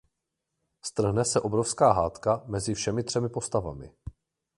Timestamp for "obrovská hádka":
1.41-2.43